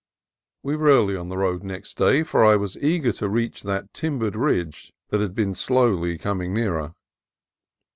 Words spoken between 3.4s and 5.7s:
that timbered ridge that had been